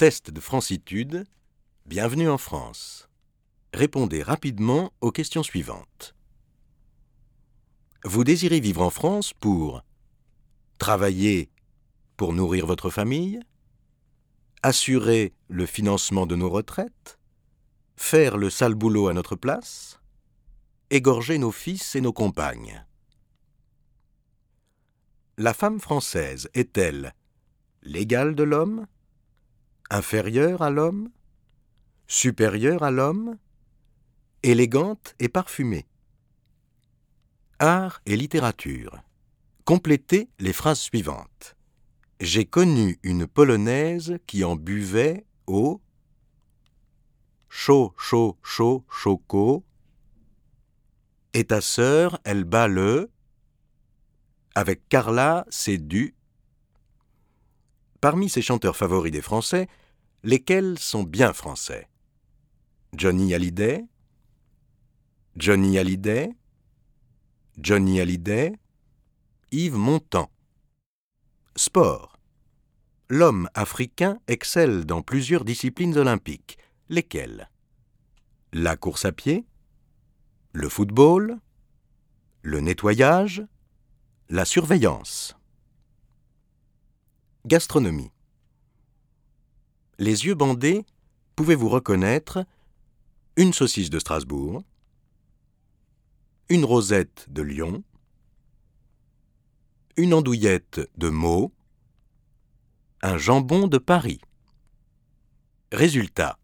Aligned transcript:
Test 0.00 0.30
de 0.30 0.40
francitude. 0.40 1.26
Bienvenue 1.84 2.30
en 2.30 2.38
France. 2.38 3.10
Répondez 3.74 4.22
rapidement 4.22 4.94
aux 5.02 5.12
questions 5.12 5.42
suivantes. 5.42 6.14
Vous 8.04 8.24
désirez 8.24 8.60
vivre 8.60 8.80
en 8.80 8.88
France 8.88 9.34
pour 9.34 9.82
travailler 10.78 11.50
pour 12.16 12.32
nourrir 12.32 12.64
votre 12.64 12.88
famille, 12.88 13.40
assurer 14.62 15.34
le 15.48 15.66
financement 15.66 16.24
de 16.24 16.34
nos 16.34 16.48
retraites, 16.48 17.18
faire 17.98 18.38
le 18.38 18.48
sale 18.48 18.74
boulot 18.74 19.08
à 19.08 19.12
notre 19.12 19.36
place, 19.36 20.00
égorger 20.88 21.36
nos 21.36 21.52
fils 21.52 21.94
et 21.94 22.00
nos 22.00 22.14
compagnes. 22.14 22.86
La 25.36 25.52
femme 25.52 25.78
française 25.78 26.48
est-elle 26.54 27.14
l'égale 27.82 28.34
de 28.34 28.44
l'homme, 28.44 28.86
inférieure 29.90 30.62
à 30.62 30.70
l'homme, 30.70 31.10
supérieure 32.06 32.82
à 32.82 32.90
l'homme, 32.90 33.36
élégante 34.42 35.14
et 35.18 35.28
parfumée 35.28 35.86
Art 37.58 38.00
et 38.06 38.16
littérature. 38.16 39.02
Complétez 39.64 40.30
les 40.38 40.54
phrases 40.54 40.80
suivantes. 40.80 41.56
J'ai 42.18 42.46
connu 42.46 42.98
une 43.02 43.26
polonaise 43.26 44.18
qui 44.26 44.44
en 44.44 44.56
buvait 44.56 45.26
au 45.46 45.82
chaud, 47.50 47.94
chaud, 47.98 48.38
chaud, 48.42 48.84
choco. 48.88 49.64
Et 51.34 51.44
ta 51.44 51.60
sœur, 51.60 52.18
elle 52.24 52.44
bat 52.44 52.66
le 52.66 53.10
avec 54.54 54.88
Carla, 54.88 55.46
c'est 55.48 55.78
du. 55.78 56.14
Parmi 58.00 58.30
ses 58.30 58.40
chanteurs 58.40 58.76
favoris 58.76 59.12
des 59.12 59.20
Français, 59.20 59.68
lesquels 60.22 60.78
sont 60.78 61.02
bien 61.02 61.34
français? 61.34 61.88
Johnny 62.96 63.34
Hallyday? 63.34 63.84
Johnny 65.36 65.78
Hallyday? 65.78 66.30
Johnny 67.58 68.00
Hallyday? 68.00 68.52
Yves 69.52 69.74
Montand? 69.74 70.30
Sport. 71.56 72.18
L'homme 73.10 73.50
africain 73.54 74.18
excelle 74.28 74.86
dans 74.86 75.02
plusieurs 75.02 75.44
disciplines 75.44 75.98
olympiques. 75.98 76.56
Lesquelles? 76.88 77.50
La 78.54 78.76
course 78.76 79.04
à 79.04 79.12
pied? 79.12 79.44
Le 80.52 80.70
football? 80.70 81.38
Le 82.42 82.60
nettoyage? 82.60 83.44
La 84.30 84.46
surveillance? 84.46 85.36
Gastronomie. 87.46 88.12
Les 89.98 90.26
yeux 90.26 90.34
bandés, 90.34 90.84
pouvez-vous 91.36 91.70
reconnaître 91.70 92.44
une 93.36 93.54
saucisse 93.54 93.88
de 93.88 93.98
Strasbourg, 93.98 94.62
une 96.50 96.66
rosette 96.66 97.26
de 97.30 97.40
Lyon, 97.40 97.82
une 99.96 100.12
andouillette 100.12 100.82
de 100.98 101.08
Meaux, 101.08 101.50
un 103.00 103.16
jambon 103.16 103.68
de 103.68 103.78
Paris. 103.78 104.20
Résultat. 105.72 106.38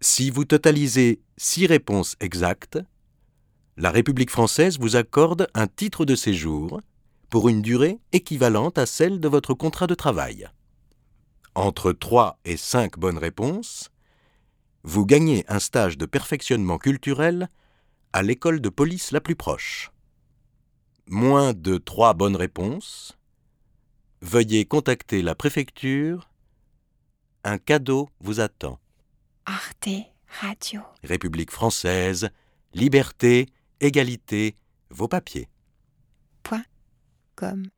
Si 0.00 0.30
vous 0.30 0.44
totalisez 0.44 1.20
six 1.36 1.66
réponses 1.66 2.14
exactes, 2.20 2.78
la 3.76 3.90
République 3.90 4.30
française 4.30 4.78
vous 4.78 4.94
accorde 4.94 5.48
un 5.54 5.66
titre 5.66 6.04
de 6.04 6.14
séjour 6.14 6.80
pour 7.30 7.48
une 7.48 7.62
durée 7.62 7.98
équivalente 8.12 8.78
à 8.78 8.86
celle 8.86 9.20
de 9.20 9.28
votre 9.28 9.54
contrat 9.54 9.86
de 9.86 9.94
travail. 9.94 10.48
Entre 11.54 11.92
3 11.92 12.38
et 12.44 12.56
5 12.56 12.98
bonnes 12.98 13.18
réponses, 13.18 13.90
vous 14.84 15.04
gagnez 15.04 15.44
un 15.48 15.58
stage 15.58 15.98
de 15.98 16.06
perfectionnement 16.06 16.78
culturel 16.78 17.48
à 18.12 18.22
l'école 18.22 18.60
de 18.60 18.68
police 18.68 19.10
la 19.12 19.20
plus 19.20 19.36
proche. 19.36 19.90
Moins 21.06 21.52
de 21.52 21.78
3 21.78 22.14
bonnes 22.14 22.36
réponses, 22.36 23.18
veuillez 24.22 24.64
contacter 24.64 25.22
la 25.22 25.34
préfecture. 25.34 26.30
Un 27.44 27.58
cadeau 27.58 28.08
vous 28.20 28.40
attend. 28.40 28.78
Arte 29.46 29.88
Radio. 30.40 30.82
République 31.02 31.50
française, 31.50 32.28
liberté, 32.74 33.46
égalité, 33.80 34.56
vos 34.90 35.08
papiers. 35.08 35.48
человека 37.38 37.70